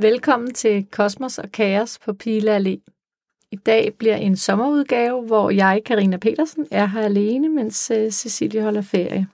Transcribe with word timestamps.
Velkommen 0.00 0.54
til 0.54 0.86
Kosmos 0.90 1.38
og 1.38 1.52
Kaos 1.52 1.98
på 1.98 2.12
Pile 2.12 2.56
Allé. 2.56 2.76
I 3.50 3.56
dag 3.56 3.94
bliver 3.98 4.16
en 4.16 4.36
sommerudgave, 4.36 5.26
hvor 5.26 5.50
jeg, 5.50 5.82
Karina 5.86 6.16
Petersen, 6.16 6.66
er 6.70 6.86
her 6.86 7.02
alene, 7.02 7.48
mens 7.48 7.90
øh, 7.90 8.10
Cecilie 8.10 8.62
holder 8.62 8.82
ferie. 8.82 9.26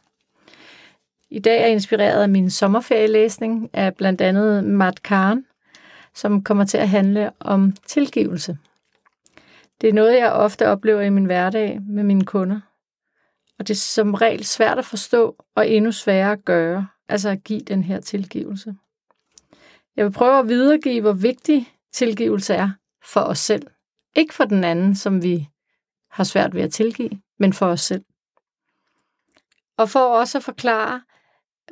I 1.31 1.39
dag 1.39 1.57
er 1.57 1.61
jeg 1.61 1.71
inspireret 1.71 2.23
af 2.23 2.29
min 2.29 2.51
sommerferielæsning 2.51 3.71
af 3.73 3.95
blandt 3.95 4.21
andet 4.21 4.65
Matt 4.65 5.03
Karen, 5.03 5.47
som 6.15 6.43
kommer 6.43 6.65
til 6.65 6.79
at 6.79 6.89
handle 6.89 7.31
om 7.41 7.73
tilgivelse. 7.87 8.59
Det 9.81 9.89
er 9.89 9.93
noget, 9.93 10.19
jeg 10.19 10.33
ofte 10.33 10.69
oplever 10.69 11.01
i 11.01 11.11
min 11.11 11.25
hverdag 11.25 11.81
med 11.83 12.03
mine 12.03 12.25
kunder. 12.25 12.61
Og 13.59 13.69
det 13.69 13.75
er 13.75 13.79
som 13.79 14.15
regel 14.15 14.45
svært 14.45 14.79
at 14.79 14.85
forstå 14.85 15.45
og 15.55 15.69
endnu 15.69 15.93
sværere 15.93 16.33
at 16.33 16.45
gøre, 16.45 16.87
altså 17.09 17.29
at 17.29 17.45
give 17.45 17.61
den 17.61 17.85
her 17.85 18.01
tilgivelse. 18.01 18.75
Jeg 19.97 20.05
vil 20.05 20.13
prøve 20.13 20.39
at 20.39 20.49
videregive, 20.49 21.01
hvor 21.01 21.13
vigtig 21.13 21.73
tilgivelse 21.93 22.55
er 22.55 22.71
for 23.05 23.21
os 23.21 23.39
selv. 23.39 23.67
Ikke 24.17 24.35
for 24.35 24.45
den 24.45 24.65
anden, 24.65 24.95
som 24.95 25.23
vi 25.23 25.49
har 26.11 26.25
svært 26.25 26.55
ved 26.55 26.63
at 26.63 26.73
tilgive, 26.73 27.21
men 27.39 27.53
for 27.53 27.67
os 27.67 27.81
selv. 27.81 28.05
Og 29.77 29.91
for 29.91 30.01
også 30.01 30.39
at 30.39 30.45
forklare, 30.45 31.03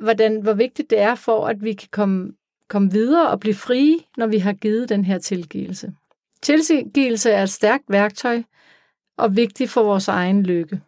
hvordan, 0.01 0.41
hvor 0.41 0.53
vigtigt 0.53 0.89
det 0.89 0.99
er 0.99 1.15
for, 1.15 1.47
at 1.47 1.63
vi 1.63 1.73
kan 1.73 1.87
komme, 1.91 2.33
komme 2.67 2.91
videre 2.91 3.29
og 3.29 3.39
blive 3.39 3.55
frie, 3.55 3.99
når 4.17 4.27
vi 4.27 4.37
har 4.37 4.53
givet 4.53 4.89
den 4.89 5.05
her 5.05 5.17
tilgivelse. 5.19 5.93
Tilgivelse 6.41 7.31
er 7.31 7.43
et 7.43 7.49
stærkt 7.49 7.83
værktøj 7.87 8.43
og 9.17 9.35
vigtigt 9.35 9.69
for 9.69 9.83
vores 9.83 10.07
egen 10.07 10.43
lykke. 10.43 10.81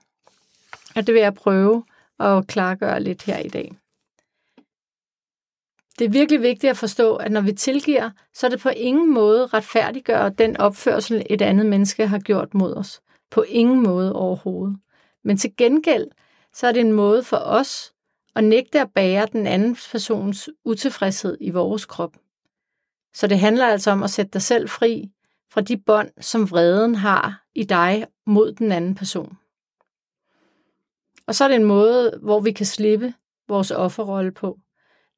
Og 0.95 1.07
det 1.07 1.13
vil 1.13 1.21
jeg 1.21 1.33
prøve 1.33 1.83
at 2.19 2.47
klargøre 2.47 3.03
lidt 3.03 3.23
her 3.23 3.37
i 3.37 3.49
dag. 3.49 3.71
Det 5.99 6.05
er 6.05 6.09
virkelig 6.09 6.41
vigtigt 6.41 6.71
at 6.71 6.77
forstå, 6.77 7.15
at 7.15 7.31
når 7.31 7.41
vi 7.41 7.53
tilgiver, 7.53 8.09
så 8.33 8.47
er 8.47 8.49
det 8.49 8.59
på 8.59 8.69
ingen 8.69 9.13
måde 9.13 9.45
retfærdiggør 9.45 10.29
den 10.29 10.57
opførsel, 10.57 11.25
et 11.29 11.41
andet 11.41 11.65
menneske 11.65 12.07
har 12.07 12.19
gjort 12.19 12.53
mod 12.53 12.73
os. 12.73 13.01
På 13.31 13.41
ingen 13.41 13.83
måde 13.83 14.13
overhovedet. 14.13 14.79
Men 15.23 15.37
til 15.37 15.55
gengæld, 15.57 16.07
så 16.53 16.67
er 16.67 16.71
det 16.71 16.79
en 16.79 16.91
måde 16.91 17.23
for 17.23 17.37
os 17.37 17.93
at 18.35 18.43
nægte 18.43 18.81
at 18.81 18.91
bære 18.95 19.27
den 19.31 19.47
anden 19.47 19.77
persons 19.91 20.49
utilfredshed 20.65 21.37
i 21.41 21.49
vores 21.49 21.85
krop. 21.85 22.17
Så 23.13 23.27
det 23.27 23.39
handler 23.39 23.65
altså 23.65 23.91
om 23.91 24.03
at 24.03 24.09
sætte 24.09 24.31
dig 24.31 24.41
selv 24.41 24.69
fri 24.69 25.11
fra 25.51 25.61
de 25.61 25.77
bånd, 25.77 26.09
som 26.21 26.51
vreden 26.51 26.95
har 26.95 27.43
i 27.55 27.63
dig 27.63 28.07
mod 28.25 28.51
den 28.51 28.71
anden 28.71 28.95
person. 28.95 29.37
Og 31.27 31.35
så 31.35 31.43
er 31.43 31.47
det 31.47 31.55
en 31.55 31.63
måde, 31.63 32.19
hvor 32.21 32.39
vi 32.39 32.51
kan 32.51 32.65
slippe 32.65 33.13
vores 33.47 33.71
offerrolle 33.71 34.31
på. 34.31 34.59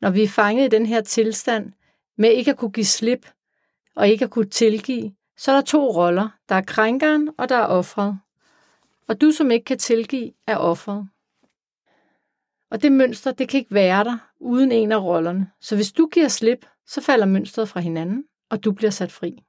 Når 0.01 0.09
vi 0.09 0.23
er 0.23 0.27
fanget 0.27 0.65
i 0.65 0.75
den 0.77 0.85
her 0.85 1.01
tilstand 1.01 1.73
med 2.17 2.29
ikke 2.29 2.51
at 2.51 2.57
kunne 2.57 2.71
give 2.71 2.85
slip 2.85 3.27
og 3.95 4.07
ikke 4.07 4.25
at 4.25 4.31
kunne 4.31 4.49
tilgive, 4.49 5.11
så 5.37 5.51
er 5.51 5.55
der 5.55 5.61
to 5.61 5.91
roller. 5.95 6.29
Der 6.49 6.55
er 6.55 6.61
krænkeren, 6.61 7.29
og 7.37 7.49
der 7.49 7.55
er 7.55 7.65
offret. 7.65 8.19
Og 9.07 9.21
du, 9.21 9.31
som 9.31 9.51
ikke 9.51 9.65
kan 9.65 9.77
tilgive, 9.77 10.31
er 10.47 10.57
offret. 10.57 11.07
Og 12.71 12.81
det 12.81 12.91
mønster, 12.91 13.31
det 13.31 13.49
kan 13.49 13.57
ikke 13.57 13.73
være 13.73 14.03
der 14.03 14.17
uden 14.39 14.71
en 14.71 14.91
af 14.91 15.01
rollerne. 15.01 15.51
Så 15.61 15.75
hvis 15.75 15.91
du 15.91 16.07
giver 16.07 16.27
slip, 16.27 16.65
så 16.85 17.01
falder 17.01 17.25
mønstret 17.25 17.69
fra 17.69 17.79
hinanden, 17.79 18.23
og 18.49 18.63
du 18.63 18.71
bliver 18.71 18.91
sat 18.91 19.11
fri. 19.11 19.43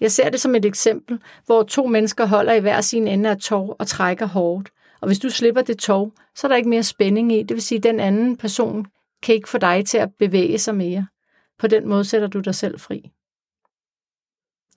Jeg 0.00 0.12
ser 0.12 0.30
det 0.30 0.40
som 0.40 0.54
et 0.54 0.64
eksempel, 0.64 1.22
hvor 1.46 1.62
to 1.62 1.86
mennesker 1.86 2.26
holder 2.26 2.52
i 2.52 2.60
hver 2.60 2.80
sin 2.80 3.08
ende 3.08 3.30
af 3.30 3.38
tov 3.38 3.76
og 3.78 3.86
trækker 3.86 4.26
hårdt. 4.26 4.70
Og 5.00 5.06
hvis 5.06 5.18
du 5.18 5.30
slipper 5.30 5.62
det 5.62 5.78
tov, 5.78 6.12
så 6.34 6.46
er 6.46 6.48
der 6.48 6.56
ikke 6.56 6.68
mere 6.68 6.82
spænding 6.82 7.32
i. 7.32 7.42
Det 7.42 7.54
vil 7.54 7.62
sige, 7.62 7.78
at 7.78 7.82
den 7.82 8.00
anden 8.00 8.36
person 8.36 8.86
kan 9.22 9.34
ikke 9.34 9.48
få 9.48 9.58
dig 9.58 9.86
til 9.86 9.98
at 9.98 10.14
bevæge 10.18 10.58
sig 10.58 10.74
mere. 10.74 11.06
På 11.58 11.66
den 11.66 11.88
måde 11.88 12.04
sætter 12.04 12.28
du 12.28 12.40
dig 12.40 12.54
selv 12.54 12.80
fri. 12.80 13.10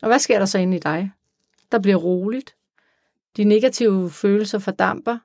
Og 0.02 0.08
hvad 0.08 0.20
sker 0.20 0.40
der 0.40 0.46
så 0.46 0.58
inde 0.58 0.78
i 0.78 0.80
dig? 0.80 1.12
Der 1.72 1.80
bliver 1.80 1.98
roligt. 1.98 2.56
De 3.38 3.44
negative 3.44 4.10
følelser 4.10 4.60
fordamper, 4.60 5.18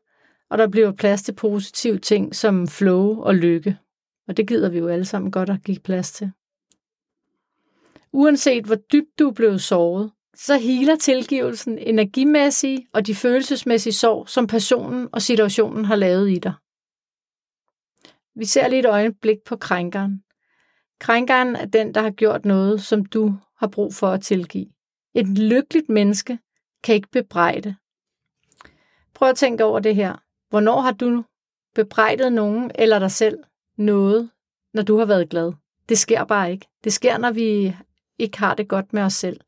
og 0.50 0.58
der 0.58 0.68
bliver 0.68 0.92
plads 0.92 1.22
til 1.22 1.32
positive 1.34 1.98
ting 1.98 2.34
som 2.34 2.68
flow 2.68 3.20
og 3.20 3.34
lykke. 3.34 3.78
Og 4.28 4.36
det 4.36 4.48
gider 4.48 4.68
vi 4.68 4.78
jo 4.78 4.88
alle 4.88 5.04
sammen 5.04 5.32
godt 5.32 5.50
at 5.50 5.62
give 5.64 5.78
plads 5.78 6.12
til. 6.12 6.32
Uanset 8.12 8.64
hvor 8.64 8.74
dybt 8.74 9.18
du 9.18 9.28
er 9.28 9.32
blevet 9.32 9.62
såret, 9.62 10.12
så 10.34 10.58
healer 10.58 10.96
tilgivelsen 10.96 11.78
energimæssige 11.78 12.86
og 12.92 13.06
de 13.06 13.14
følelsesmæssige 13.14 13.92
sår, 13.92 14.24
som 14.24 14.46
personen 14.46 15.08
og 15.12 15.22
situationen 15.22 15.84
har 15.84 15.96
lavet 15.96 16.30
i 16.30 16.38
dig. 16.38 16.52
Vi 18.36 18.44
ser 18.44 18.68
lige 18.68 18.80
et 18.80 18.86
øjeblik 18.86 19.36
på 19.46 19.56
krænkeren. 19.56 20.22
Krænkeren 21.00 21.56
er 21.56 21.64
den, 21.64 21.94
der 21.94 22.00
har 22.00 22.10
gjort 22.10 22.44
noget, 22.44 22.82
som 22.82 23.04
du 23.04 23.34
har 23.56 23.66
brug 23.66 23.94
for 23.94 24.08
at 24.08 24.22
tilgive. 24.22 24.66
Et 25.14 25.38
lykkeligt 25.38 25.88
menneske 25.88 26.38
kan 26.82 26.94
ikke 26.94 27.08
bebrejde. 27.12 27.76
Prøv 29.14 29.28
at 29.28 29.36
tænke 29.36 29.64
over 29.64 29.80
det 29.80 29.94
her. 29.94 30.16
Hvornår 30.50 30.80
har 30.80 30.92
du 30.92 31.24
bebrejdet 31.74 32.32
nogen 32.32 32.70
eller 32.74 32.98
dig 32.98 33.10
selv 33.10 33.38
noget, 33.76 34.30
når 34.74 34.82
du 34.82 34.98
har 34.98 35.04
været 35.04 35.28
glad? 35.28 35.52
Det 35.88 35.98
sker 35.98 36.24
bare 36.24 36.52
ikke. 36.52 36.66
Det 36.84 36.92
sker, 36.92 37.18
når 37.18 37.32
vi 37.32 37.76
ikke 38.18 38.38
har 38.38 38.54
det 38.54 38.68
godt 38.68 38.92
med 38.92 39.02
os 39.02 39.12
selv. 39.12 39.40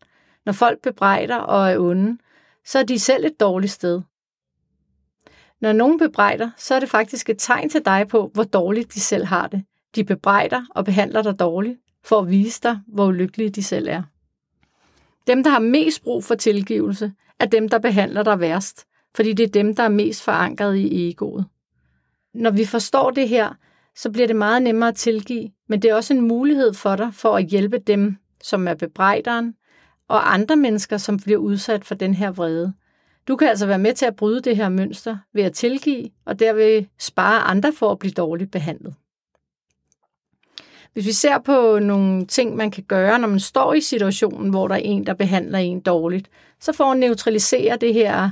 Når 0.47 0.53
folk 0.53 0.83
bebrejder 0.83 1.37
og 1.37 1.71
er 1.71 1.79
onde, 1.79 2.19
så 2.65 2.79
er 2.79 2.83
de 2.83 2.99
selv 2.99 3.25
et 3.25 3.41
dårligt 3.41 3.73
sted. 3.73 4.03
Når 5.61 5.73
nogen 5.73 5.99
bebrejder, 5.99 6.51
så 6.57 6.75
er 6.75 6.81
det 6.81 6.89
faktisk 6.89 7.31
et 7.31 7.37
tegn 7.39 7.71
til 7.71 7.85
dig 7.85 8.09
på, 8.09 8.31
hvor 8.35 8.45
dårligt 8.45 8.95
de 8.95 9.01
selv 9.01 9.25
har 9.25 9.47
det. 9.47 9.65
De 9.95 10.05
bebrejder 10.05 10.63
og 10.71 10.85
behandler 10.85 11.23
dig 11.23 11.39
dårligt, 11.39 11.79
for 12.05 12.19
at 12.19 12.31
vise 12.31 12.61
dig, 12.63 12.81
hvor 12.87 13.07
ulykkelige 13.07 13.51
de 13.51 13.63
selv 13.63 13.89
er. 13.89 14.03
Dem, 15.27 15.43
der 15.43 15.51
har 15.51 15.59
mest 15.59 16.03
brug 16.03 16.25
for 16.25 16.35
tilgivelse, 16.35 17.13
er 17.41 17.47
dem, 17.47 17.69
der 17.69 17.79
behandler 17.79 18.23
dig 18.23 18.41
værst, 18.41 18.87
fordi 19.15 19.33
det 19.33 19.45
er 19.45 19.51
dem, 19.51 19.77
der 19.77 19.83
er 19.83 19.89
mest 19.89 20.23
forankret 20.23 20.77
i 20.77 21.09
egoet. 21.09 21.47
Når 22.35 22.51
vi 22.51 22.65
forstår 22.65 23.11
det 23.11 23.29
her, 23.29 23.55
så 23.97 24.11
bliver 24.11 24.27
det 24.27 24.37
meget 24.37 24.63
nemmere 24.63 24.89
at 24.89 24.97
tilgive, 24.97 25.51
men 25.69 25.83
det 25.83 25.91
er 25.91 25.95
også 25.95 26.15
en 26.15 26.29
mulighed 26.29 26.75
for 26.75 26.97
dig 26.97 27.15
for 27.15 27.37
at 27.37 27.47
hjælpe 27.47 27.79
dem, 27.79 28.17
som 28.43 28.69
er 28.69 28.75
bebrejderen, 28.75 29.55
og 30.09 30.35
andre 30.35 30.57
mennesker, 30.57 30.97
som 30.97 31.19
bliver 31.19 31.39
udsat 31.39 31.85
for 31.85 31.95
den 31.95 32.15
her 32.15 32.31
vrede. 32.31 32.73
Du 33.29 33.37
kan 33.37 33.49
altså 33.49 33.67
være 33.67 33.79
med 33.79 33.95
til 33.95 34.07
at 34.07 34.17
bryde 34.17 34.41
det 34.41 34.57
her 34.57 34.69
mønster 34.69 35.17
ved 35.33 35.43
at 35.43 35.53
tilgive, 35.53 36.11
og 36.25 36.39
derved 36.39 36.85
spare 36.99 37.41
andre 37.41 37.73
for 37.73 37.91
at 37.91 37.99
blive 37.99 38.13
dårligt 38.13 38.51
behandlet. 38.51 38.95
Hvis 40.93 41.07
vi 41.07 41.13
ser 41.13 41.39
på 41.39 41.79
nogle 41.79 42.27
ting, 42.27 42.57
man 42.57 42.71
kan 42.71 42.85
gøre, 42.85 43.19
når 43.19 43.29
man 43.29 43.41
står 43.41 43.75
i 43.75 43.81
situationen, 43.81 44.51
hvor 44.51 44.69
der 44.69 44.75
er 44.75 44.81
en, 44.85 45.07
der 45.07 45.15
behandler 45.15 45.59
en 45.59 45.81
dårligt, 45.81 46.31
så 46.61 46.73
for 46.73 46.85
at 46.85 46.99
neutralisere 46.99 47.77
det 47.77 47.95
her, 47.95 48.31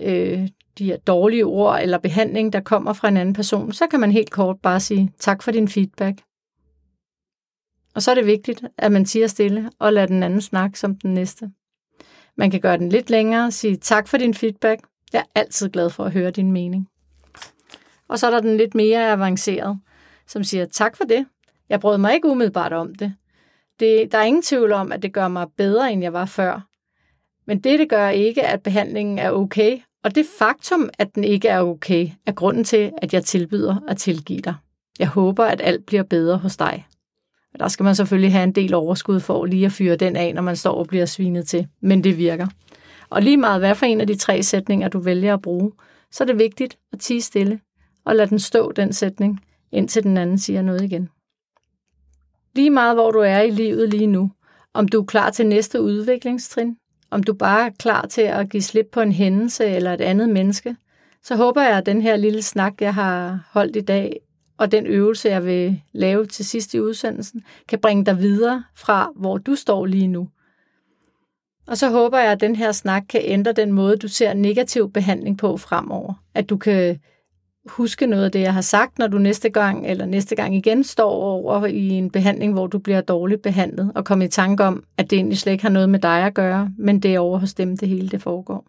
øh, 0.00 0.48
de 0.78 0.84
her 0.84 0.96
dårlige 0.96 1.46
ord 1.46 1.80
eller 1.82 1.98
behandling, 1.98 2.52
der 2.52 2.60
kommer 2.60 2.92
fra 2.92 3.08
en 3.08 3.16
anden 3.16 3.34
person, 3.34 3.72
så 3.72 3.86
kan 3.86 4.00
man 4.00 4.12
helt 4.12 4.30
kort 4.30 4.60
bare 4.62 4.80
sige, 4.80 5.12
tak 5.18 5.42
for 5.42 5.50
din 5.50 5.68
feedback. 5.68 6.22
Og 7.94 8.02
så 8.02 8.10
er 8.10 8.14
det 8.14 8.26
vigtigt, 8.26 8.64
at 8.78 8.92
man 8.92 9.06
siger 9.06 9.26
stille 9.26 9.70
og 9.78 9.92
lader 9.92 10.06
den 10.06 10.22
anden 10.22 10.40
snakke 10.40 10.78
som 10.78 10.94
den 10.96 11.14
næste. 11.14 11.50
Man 12.36 12.50
kan 12.50 12.60
gøre 12.60 12.78
den 12.78 12.88
lidt 12.88 13.10
længere 13.10 13.46
og 13.46 13.52
sige 13.52 13.76
tak 13.76 14.08
for 14.08 14.16
din 14.16 14.34
feedback. 14.34 14.80
Jeg 15.12 15.18
er 15.18 15.40
altid 15.40 15.68
glad 15.68 15.90
for 15.90 16.04
at 16.04 16.12
høre 16.12 16.30
din 16.30 16.52
mening. 16.52 16.88
Og 18.08 18.18
så 18.18 18.26
er 18.26 18.30
der 18.30 18.40
den 18.40 18.56
lidt 18.56 18.74
mere 18.74 19.12
avanceret, 19.12 19.80
som 20.26 20.44
siger 20.44 20.64
tak 20.64 20.96
for 20.96 21.04
det. 21.04 21.26
Jeg 21.68 21.80
brød 21.80 21.98
mig 21.98 22.14
ikke 22.14 22.28
umiddelbart 22.28 22.72
om 22.72 22.94
det. 22.94 23.14
det. 23.80 24.12
Der 24.12 24.18
er 24.18 24.22
ingen 24.22 24.42
tvivl 24.42 24.72
om, 24.72 24.92
at 24.92 25.02
det 25.02 25.12
gør 25.12 25.28
mig 25.28 25.46
bedre, 25.56 25.92
end 25.92 26.02
jeg 26.02 26.12
var 26.12 26.24
før. 26.24 26.66
Men 27.46 27.60
det, 27.60 27.78
det 27.78 27.88
gør 27.88 28.08
ikke, 28.08 28.42
at 28.42 28.62
behandlingen 28.62 29.18
er 29.18 29.30
okay. 29.30 29.78
Og 30.04 30.14
det 30.14 30.26
faktum, 30.38 30.90
at 30.98 31.14
den 31.14 31.24
ikke 31.24 31.48
er 31.48 31.60
okay, 31.60 32.08
er 32.26 32.32
grunden 32.32 32.64
til, 32.64 32.92
at 33.02 33.14
jeg 33.14 33.24
tilbyder 33.24 33.76
at 33.88 33.96
tilgive 33.96 34.40
dig. 34.40 34.54
Jeg 34.98 35.08
håber, 35.08 35.44
at 35.44 35.60
alt 35.64 35.86
bliver 35.86 36.02
bedre 36.02 36.38
hos 36.38 36.56
dig. 36.56 36.86
Der 37.58 37.68
skal 37.68 37.84
man 37.84 37.94
selvfølgelig 37.94 38.32
have 38.32 38.44
en 38.44 38.52
del 38.52 38.74
overskud 38.74 39.20
for 39.20 39.44
lige 39.44 39.66
at 39.66 39.72
fyre 39.72 39.96
den 39.96 40.16
af, 40.16 40.34
når 40.34 40.42
man 40.42 40.56
står 40.56 40.74
og 40.74 40.86
bliver 40.86 41.06
svinet 41.06 41.46
til. 41.46 41.68
Men 41.80 42.04
det 42.04 42.18
virker. 42.18 42.46
Og 43.10 43.22
lige 43.22 43.36
meget 43.36 43.60
hvad 43.60 43.74
for 43.74 43.86
en 43.86 44.00
af 44.00 44.06
de 44.06 44.16
tre 44.16 44.42
sætninger, 44.42 44.88
du 44.88 44.98
vælger 44.98 45.34
at 45.34 45.42
bruge, 45.42 45.72
så 46.10 46.24
er 46.24 46.26
det 46.26 46.38
vigtigt 46.38 46.78
at 46.92 47.00
tige 47.00 47.22
stille 47.22 47.60
og 48.04 48.16
lade 48.16 48.30
den 48.30 48.38
stå, 48.38 48.72
den 48.72 48.92
sætning, 48.92 49.40
indtil 49.72 50.02
den 50.02 50.16
anden 50.16 50.38
siger 50.38 50.62
noget 50.62 50.82
igen. 50.82 51.08
Lige 52.54 52.70
meget 52.70 52.96
hvor 52.96 53.10
du 53.10 53.18
er 53.18 53.40
i 53.40 53.50
livet 53.50 53.88
lige 53.88 54.06
nu, 54.06 54.30
om 54.74 54.88
du 54.88 55.00
er 55.00 55.04
klar 55.04 55.30
til 55.30 55.46
næste 55.46 55.82
udviklingstrin, 55.82 56.76
om 57.10 57.22
du 57.22 57.34
bare 57.34 57.66
er 57.66 57.70
klar 57.78 58.06
til 58.06 58.22
at 58.22 58.50
give 58.50 58.62
slip 58.62 58.86
på 58.92 59.00
en 59.00 59.12
hændelse 59.12 59.66
eller 59.66 59.94
et 59.94 60.00
andet 60.00 60.28
menneske, 60.28 60.76
så 61.22 61.36
håber 61.36 61.62
jeg, 61.62 61.78
at 61.78 61.86
den 61.86 62.02
her 62.02 62.16
lille 62.16 62.42
snak, 62.42 62.80
jeg 62.80 62.94
har 62.94 63.48
holdt 63.52 63.76
i 63.76 63.80
dag, 63.80 64.20
og 64.58 64.72
den 64.72 64.86
øvelse, 64.86 65.28
jeg 65.28 65.44
vil 65.44 65.80
lave 65.92 66.26
til 66.26 66.44
sidst 66.44 66.74
i 66.74 66.80
udsendelsen, 66.80 67.42
kan 67.68 67.78
bringe 67.78 68.04
dig 68.04 68.18
videre 68.18 68.64
fra, 68.74 69.10
hvor 69.16 69.38
du 69.38 69.54
står 69.54 69.86
lige 69.86 70.08
nu. 70.08 70.28
Og 71.66 71.76
så 71.76 71.90
håber 71.90 72.18
jeg, 72.18 72.32
at 72.32 72.40
den 72.40 72.56
her 72.56 72.72
snak 72.72 73.02
kan 73.08 73.20
ændre 73.24 73.52
den 73.52 73.72
måde, 73.72 73.96
du 73.96 74.08
ser 74.08 74.34
negativ 74.34 74.92
behandling 74.92 75.38
på 75.38 75.56
fremover. 75.56 76.14
At 76.34 76.50
du 76.50 76.56
kan 76.56 76.98
huske 77.66 78.06
noget 78.06 78.24
af 78.24 78.32
det, 78.32 78.40
jeg 78.40 78.54
har 78.54 78.60
sagt, 78.60 78.98
når 78.98 79.06
du 79.06 79.18
næste 79.18 79.50
gang 79.50 79.86
eller 79.86 80.06
næste 80.06 80.36
gang 80.36 80.56
igen 80.56 80.84
står 80.84 81.10
over 81.10 81.66
i 81.66 81.88
en 81.88 82.10
behandling, 82.10 82.52
hvor 82.52 82.66
du 82.66 82.78
bliver 82.78 83.00
dårligt 83.00 83.42
behandlet, 83.42 83.92
og 83.94 84.04
komme 84.04 84.24
i 84.24 84.28
tanke 84.28 84.64
om, 84.64 84.84
at 84.98 85.10
det 85.10 85.16
egentlig 85.16 85.38
slet 85.38 85.52
ikke 85.52 85.64
har 85.64 85.70
noget 85.70 85.88
med 85.88 85.98
dig 85.98 86.22
at 86.24 86.34
gøre, 86.34 86.70
men 86.78 87.00
det 87.00 87.14
er 87.14 87.18
over 87.18 87.38
hos 87.38 87.54
dem, 87.54 87.76
det 87.76 87.88
hele 87.88 88.08
det 88.08 88.22
foregår. 88.22 88.66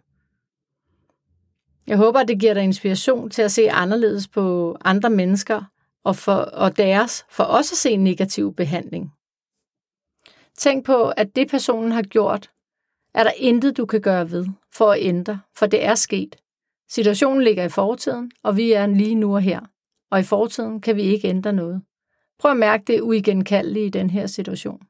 Jeg 1.86 1.96
håber, 1.96 2.20
at 2.20 2.28
det 2.28 2.40
giver 2.40 2.54
dig 2.54 2.62
inspiration 2.62 3.30
til 3.30 3.42
at 3.42 3.52
se 3.52 3.70
anderledes 3.70 4.28
på 4.28 4.76
andre 4.84 5.10
mennesker 5.10 5.62
og, 6.06 6.16
for, 6.16 6.34
og 6.34 6.76
deres, 6.76 7.26
for 7.30 7.44
også 7.44 7.72
at 7.72 7.78
se 7.78 7.96
negativ 7.96 8.54
behandling. 8.54 9.12
Tænk 10.58 10.84
på, 10.84 11.08
at 11.08 11.36
det 11.36 11.50
personen 11.50 11.92
har 11.92 12.02
gjort, 12.02 12.50
er 13.14 13.24
der 13.24 13.30
intet, 13.36 13.76
du 13.76 13.86
kan 13.86 14.00
gøre 14.00 14.30
ved 14.30 14.46
for 14.72 14.92
at 14.92 14.98
ændre, 15.02 15.40
for 15.54 15.66
det 15.66 15.84
er 15.84 15.94
sket. 15.94 16.36
Situationen 16.88 17.42
ligger 17.42 17.64
i 17.64 17.68
fortiden, 17.68 18.30
og 18.42 18.56
vi 18.56 18.72
er 18.72 18.86
lige 18.86 19.14
nu 19.14 19.34
og 19.34 19.40
her. 19.40 19.60
Og 20.10 20.20
i 20.20 20.22
fortiden 20.22 20.80
kan 20.80 20.96
vi 20.96 21.02
ikke 21.02 21.28
ændre 21.28 21.52
noget. 21.52 21.82
Prøv 22.38 22.50
at 22.50 22.56
mærke 22.56 22.84
det 22.86 23.00
uigenkaldelige 23.00 23.86
i 23.86 23.90
den 23.90 24.10
her 24.10 24.26
situation. 24.26 24.80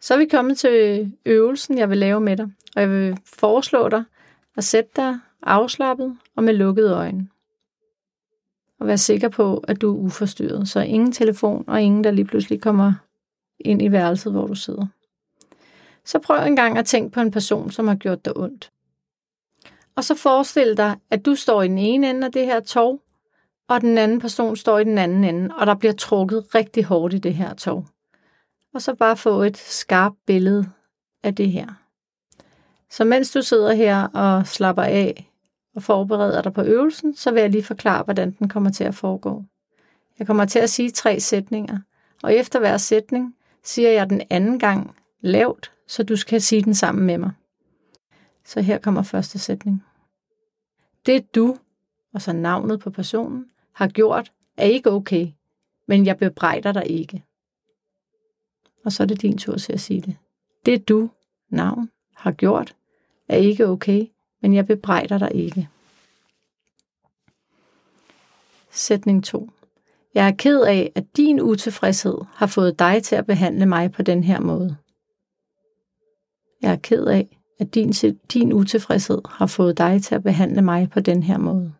Så 0.00 0.14
er 0.14 0.18
vi 0.18 0.26
kommet 0.26 0.58
til 0.58 1.12
øvelsen, 1.26 1.78
jeg 1.78 1.90
vil 1.90 1.98
lave 1.98 2.20
med 2.20 2.36
dig. 2.36 2.52
Og 2.76 2.82
jeg 2.82 2.90
vil 2.90 3.18
foreslå 3.24 3.88
dig 3.88 4.04
at 4.56 4.64
sætte 4.64 4.90
dig 4.96 5.18
afslappet 5.42 6.18
og 6.36 6.44
med 6.44 6.54
lukkede 6.54 6.94
øjne. 6.94 7.28
Og 8.82 8.88
være 8.88 8.98
sikker 8.98 9.28
på, 9.28 9.56
at 9.68 9.80
du 9.80 9.96
er 9.96 9.98
uforstyrret. 9.98 10.68
Så 10.68 10.80
ingen 10.80 11.12
telefon 11.12 11.64
og 11.68 11.82
ingen, 11.82 12.04
der 12.04 12.10
lige 12.10 12.24
pludselig 12.24 12.60
kommer 12.62 12.92
ind 13.60 13.82
i 13.82 13.92
værelset, 13.92 14.32
hvor 14.32 14.46
du 14.46 14.54
sidder. 14.54 14.86
Så 16.04 16.18
prøv 16.18 16.46
en 16.46 16.56
gang 16.56 16.78
at 16.78 16.86
tænke 16.86 17.10
på 17.10 17.20
en 17.20 17.30
person, 17.30 17.70
som 17.70 17.88
har 17.88 17.94
gjort 17.94 18.24
dig 18.24 18.36
ondt. 18.36 18.72
Og 19.96 20.04
så 20.04 20.14
forestil 20.14 20.76
dig, 20.76 20.96
at 21.10 21.24
du 21.26 21.34
står 21.34 21.62
i 21.62 21.68
den 21.68 21.78
ene 21.78 22.10
ende 22.10 22.26
af 22.26 22.32
det 22.32 22.46
her 22.46 22.60
tog, 22.60 23.02
og 23.68 23.80
den 23.80 23.98
anden 23.98 24.20
person 24.20 24.56
står 24.56 24.78
i 24.78 24.84
den 24.84 24.98
anden 24.98 25.24
ende, 25.24 25.54
og 25.58 25.66
der 25.66 25.74
bliver 25.74 25.94
trukket 25.94 26.54
rigtig 26.54 26.84
hårdt 26.84 27.14
i 27.14 27.18
det 27.18 27.34
her 27.34 27.54
tog. 27.54 27.86
Og 28.74 28.82
så 28.82 28.94
bare 28.94 29.16
få 29.16 29.42
et 29.42 29.56
skarpt 29.56 30.16
billede 30.26 30.68
af 31.22 31.34
det 31.34 31.52
her. 31.52 31.66
Så 32.90 33.04
mens 33.04 33.30
du 33.30 33.42
sidder 33.42 33.72
her 33.72 34.04
og 34.06 34.46
slapper 34.46 34.82
af 34.82 35.31
og 35.74 35.82
forbereder 35.82 36.42
dig 36.42 36.52
på 36.52 36.62
øvelsen, 36.62 37.16
så 37.16 37.30
vil 37.30 37.40
jeg 37.40 37.50
lige 37.50 37.64
forklare, 37.64 38.02
hvordan 38.02 38.30
den 38.30 38.48
kommer 38.48 38.70
til 38.70 38.84
at 38.84 38.94
foregå. 38.94 39.44
Jeg 40.18 40.26
kommer 40.26 40.44
til 40.44 40.58
at 40.58 40.70
sige 40.70 40.90
tre 40.90 41.20
sætninger, 41.20 41.78
og 42.22 42.34
efter 42.34 42.58
hver 42.58 42.76
sætning 42.76 43.36
siger 43.62 43.90
jeg 43.90 44.10
den 44.10 44.22
anden 44.30 44.58
gang 44.58 44.96
lavt, 45.20 45.72
så 45.86 46.02
du 46.02 46.16
skal 46.16 46.42
sige 46.42 46.62
den 46.62 46.74
sammen 46.74 47.06
med 47.06 47.18
mig. 47.18 47.30
Så 48.44 48.60
her 48.60 48.78
kommer 48.78 49.02
første 49.02 49.38
sætning. 49.38 49.84
Det 51.06 51.34
du, 51.34 51.56
og 52.14 52.22
så 52.22 52.32
navnet 52.32 52.80
på 52.80 52.90
personen, 52.90 53.46
har 53.72 53.88
gjort, 53.88 54.32
er 54.56 54.64
ikke 54.64 54.90
okay, 54.90 55.28
men 55.88 56.06
jeg 56.06 56.18
bebrejder 56.18 56.72
dig 56.72 56.90
ikke. 56.90 57.24
Og 58.84 58.92
så 58.92 59.02
er 59.02 59.06
det 59.06 59.22
din 59.22 59.38
tur 59.38 59.56
til 59.56 59.72
at 59.72 59.80
sige 59.80 60.00
det. 60.00 60.16
Det 60.66 60.88
du, 60.88 61.10
navn, 61.48 61.90
har 62.14 62.32
gjort, 62.32 62.76
er 63.28 63.36
ikke 63.36 63.66
okay, 63.66 64.06
men 64.42 64.54
jeg 64.54 64.66
bebrejder 64.66 65.18
dig 65.18 65.34
ikke. 65.34 65.68
Sætning 68.70 69.24
2. 69.24 69.50
Jeg 70.14 70.28
er 70.28 70.32
ked 70.32 70.60
af, 70.60 70.92
at 70.94 71.16
din 71.16 71.40
utilfredshed 71.40 72.18
har 72.34 72.46
fået 72.46 72.78
dig 72.78 73.02
til 73.02 73.16
at 73.16 73.26
behandle 73.26 73.66
mig 73.66 73.92
på 73.92 74.02
den 74.02 74.24
her 74.24 74.40
måde. 74.40 74.76
Jeg 76.62 76.72
er 76.72 76.76
ked 76.76 77.04
af, 77.04 77.38
at 77.58 77.74
din, 77.74 77.92
din 78.32 78.52
utilfredshed 78.52 79.18
har 79.28 79.46
fået 79.46 79.78
dig 79.78 80.02
til 80.02 80.14
at 80.14 80.22
behandle 80.22 80.62
mig 80.62 80.90
på 80.90 81.00
den 81.00 81.22
her 81.22 81.38
måde. 81.38 81.74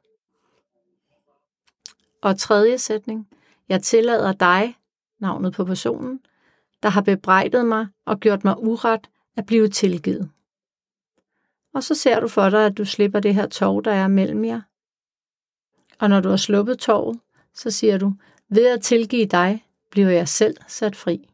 Og 2.22 2.38
tredje 2.38 2.78
sætning. 2.78 3.28
Jeg 3.68 3.82
tillader 3.82 4.32
dig, 4.32 4.76
navnet 5.20 5.52
på 5.52 5.64
personen, 5.64 6.20
der 6.82 6.88
har 6.88 7.00
bebrejdet 7.00 7.66
mig 7.66 7.86
og 8.04 8.20
gjort 8.20 8.44
mig 8.44 8.58
uret, 8.58 9.10
at 9.36 9.46
blive 9.46 9.68
tilgivet. 9.68 10.30
Og 11.74 11.82
så 11.82 11.94
ser 11.94 12.20
du 12.20 12.28
for 12.28 12.50
dig, 12.50 12.66
at 12.66 12.78
du 12.78 12.84
slipper 12.84 13.20
det 13.20 13.34
her 13.34 13.46
tog, 13.46 13.84
der 13.84 13.92
er 13.92 14.08
mellem 14.08 14.44
jer. 14.44 14.60
Og 15.98 16.08
når 16.08 16.20
du 16.20 16.28
har 16.28 16.36
sluppet 16.36 16.78
toget, 16.78 17.20
så 17.54 17.70
siger 17.70 17.98
du, 17.98 18.12
ved 18.48 18.68
at 18.68 18.82
tilgive 18.82 19.26
dig, 19.26 19.64
bliver 19.90 20.10
jeg 20.10 20.28
selv 20.28 20.56
sat 20.68 20.96
fri. 20.96 21.28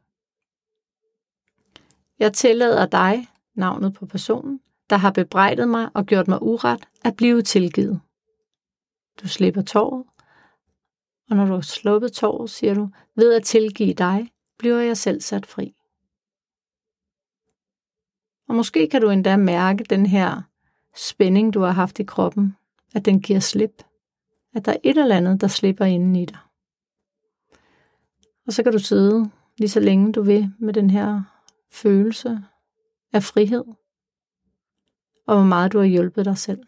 Jeg 2.19 2.32
tillader 2.32 2.87
dig, 2.87 3.29
navnet 3.55 3.94
på 3.94 4.06
personen, 4.06 4.61
der 4.90 4.96
har 4.96 5.11
bebrejdet 5.11 5.69
mig 5.69 5.90
og 5.94 6.06
gjort 6.06 6.29
mig 6.29 6.43
uret, 6.43 6.88
at 7.05 7.17
blive 7.17 7.43
tilgivet. 7.43 8.00
Du 9.23 9.29
slipper 9.29 9.62
tåret, 9.62 10.05
og 11.31 11.37
når 11.37 11.46
du 11.46 11.52
har 11.52 11.61
sluppet 11.61 12.12
tåret, 12.12 12.50
siger 12.50 12.75
du, 12.75 12.88
ved 13.14 13.35
at 13.35 13.44
tilgive 13.44 13.94
dig, 13.94 14.32
bliver 14.58 14.79
jeg 14.79 14.96
selv 14.96 15.20
sat 15.20 15.46
fri. 15.46 15.77
Og 18.48 18.54
måske 18.54 18.88
kan 18.88 19.02
du 19.02 19.10
endda 19.10 19.36
mærke 19.36 19.84
den 19.84 20.06
her 20.06 20.42
spænding, 20.96 21.54
du 21.54 21.60
har 21.60 21.72
haft 21.72 21.98
i 21.98 22.04
kroppen, 22.04 22.56
at 22.94 23.04
den 23.04 23.20
giver 23.20 23.40
slip. 23.40 23.82
At 24.54 24.64
der 24.64 24.72
er 24.72 24.76
et 24.82 24.98
eller 24.98 25.16
andet, 25.16 25.40
der 25.40 25.48
slipper 25.48 25.84
inden 25.84 26.16
i 26.16 26.24
dig. 26.24 26.38
Og 28.46 28.52
så 28.52 28.62
kan 28.62 28.72
du 28.72 28.78
sidde 28.78 29.30
lige 29.58 29.68
så 29.68 29.80
længe 29.80 30.12
du 30.12 30.22
vil 30.22 30.52
med 30.58 30.74
den 30.74 30.90
her 30.90 31.22
følelse 31.70 32.42
af 33.12 33.22
frihed, 33.22 33.64
og 35.26 35.36
hvor 35.36 35.44
meget 35.44 35.72
du 35.72 35.78
har 35.78 35.86
hjulpet 35.86 36.24
dig 36.24 36.38
selv. 36.38 36.62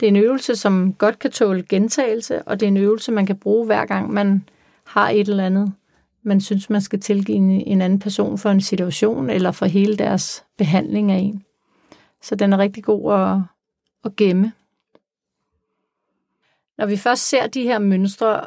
Det 0.00 0.06
er 0.06 0.10
en 0.10 0.16
øvelse, 0.16 0.56
som 0.56 0.94
godt 0.94 1.18
kan 1.18 1.30
tåle 1.30 1.62
gentagelse, 1.62 2.42
og 2.42 2.60
det 2.60 2.66
er 2.66 2.70
en 2.70 2.76
øvelse, 2.76 3.12
man 3.12 3.26
kan 3.26 3.38
bruge 3.38 3.66
hver 3.66 3.86
gang 3.86 4.12
man 4.12 4.48
har 4.84 5.08
et 5.08 5.28
eller 5.28 5.46
andet, 5.46 5.74
man 6.28 6.40
synes, 6.40 6.70
man 6.70 6.80
skal 6.80 7.00
tilgive 7.00 7.66
en 7.66 7.82
anden 7.82 7.98
person 7.98 8.38
for 8.38 8.50
en 8.50 8.60
situation, 8.60 9.30
eller 9.30 9.52
for 9.52 9.66
hele 9.66 9.96
deres 9.96 10.44
behandling 10.58 11.12
af 11.12 11.18
en. 11.18 11.42
Så 12.22 12.34
den 12.34 12.52
er 12.52 12.58
rigtig 12.58 12.84
god 12.84 13.14
at, 13.14 13.40
at 14.04 14.16
gemme. 14.16 14.52
Når 16.78 16.86
vi 16.86 16.96
først 16.96 17.28
ser 17.28 17.46
de 17.46 17.62
her 17.62 17.78
mønstre 17.78 18.46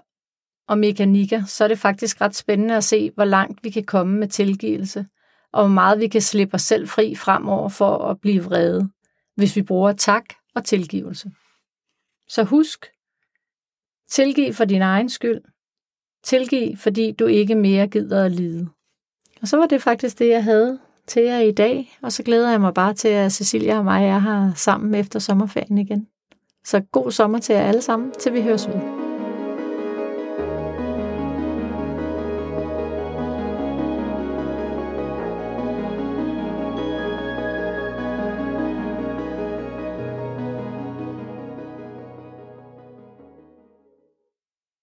og 0.68 0.78
mekanikker, 0.78 1.46
så 1.46 1.64
er 1.64 1.68
det 1.68 1.80
faktisk 1.80 2.22
ret 2.22 2.36
spændende 2.36 2.76
at 2.76 2.84
se, 2.84 3.12
hvor 3.16 3.26
langt 3.26 3.64
vi 3.64 3.70
kan 3.70 3.84
komme 3.84 4.20
med 4.20 4.28
tilgivelse, 4.28 5.06
og 5.52 5.64
hvor 5.64 5.74
meget 5.74 6.00
vi 6.00 6.08
kan 6.08 6.22
slippe 6.22 6.56
os 6.56 6.62
selv 6.62 6.88
fri 6.88 7.16
fremover 7.16 7.70
for 7.70 7.98
at 7.98 8.22
blive 8.22 8.44
vrede, 8.44 8.90
hvis 9.36 9.56
vi 9.56 9.62
bruger 9.62 9.94
tak 9.94 10.24
og 10.56 10.66
tilgivelse. 10.66 11.32
Så 12.28 12.44
husk, 12.44 12.86
tilgiv 14.10 14.54
for 14.54 14.66
din 14.66 14.82
egen 14.82 15.10
skyld. 15.10 15.42
Tilgiv, 16.24 16.78
fordi 16.78 17.12
du 17.12 17.26
ikke 17.26 17.56
mere 17.56 17.88
gider 17.88 18.26
at 18.26 18.32
lide. 18.32 18.68
Og 19.42 19.48
så 19.48 19.58
var 19.58 19.66
det 19.66 19.82
faktisk 19.82 20.20
det, 20.20 20.30
jeg 20.30 20.44
havde 20.44 20.80
til 21.08 21.24
jer 21.24 21.40
i 21.40 21.52
dag, 21.52 21.98
og 22.02 22.12
så 22.12 22.24
glæder 22.24 22.52
jeg 22.52 22.62
mig 22.62 22.74
bare 22.74 22.94
til, 22.94 23.08
at 23.08 23.32
Cecilia 23.32 23.78
og 23.78 23.84
mig 23.84 24.06
er 24.06 24.20
her 24.20 24.52
sammen 24.56 24.96
efter 24.96 25.20
sommerferien 25.20 25.78
igen. 25.78 26.08
Så 26.66 26.82
god 26.92 27.12
sommer 27.12 27.40
til 27.40 27.56
jer 27.56 27.62
alle 27.62 27.82
sammen, 27.82 28.12
til 28.20 28.34
vi 28.34 28.42
høres 28.42 28.68
ved. 28.68 29.01